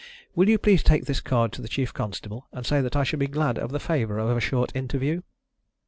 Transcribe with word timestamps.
Will 0.33 0.49
you 0.49 0.57
please 0.57 0.81
take 0.81 1.05
this 1.05 1.21
card 1.21 1.51
to 1.51 1.61
the 1.61 1.67
chief 1.67 1.93
constable 1.93 2.47
and 2.51 2.65
say 2.65 2.81
that 2.81 2.95
I 2.95 3.03
should 3.03 3.19
be 3.19 3.27
glad 3.27 3.59
of 3.59 3.69
the 3.71 3.79
favour 3.79 4.17
of 4.17 4.35
a 4.35 4.41
short 4.41 4.75
interview? 4.75 5.21